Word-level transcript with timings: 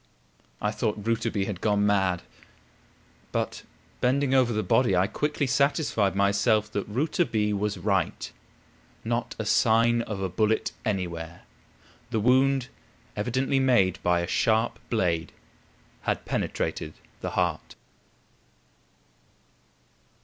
I 0.59 0.71
thought 0.71 0.97
Rouletabille 1.05 1.45
had 1.45 1.61
gone 1.61 1.85
mad; 1.85 2.23
but, 3.31 3.61
bending 3.99 4.33
over 4.33 4.51
the 4.51 4.63
body, 4.63 4.95
I 4.95 5.05
quickly 5.05 5.45
satisfied 5.45 6.15
myself 6.15 6.71
that 6.71 6.87
Rouletabille 6.87 7.55
was 7.55 7.77
right. 7.77 8.31
Not 9.05 9.35
a 9.37 9.45
sign 9.45 10.01
of 10.01 10.19
a 10.19 10.27
bullet 10.27 10.71
anywhere 10.83 11.43
the 12.09 12.19
wound, 12.19 12.69
evidently 13.15 13.59
made 13.59 14.01
by 14.01 14.21
a 14.21 14.27
sharp 14.27 14.79
blade, 14.89 15.33
had 16.01 16.25
penetrated 16.25 16.95
the 17.19 17.29
heart. 17.37 17.75